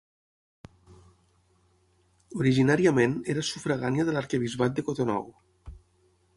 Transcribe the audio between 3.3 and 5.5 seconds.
era sufragània de l'arquebisbat de Cotonou.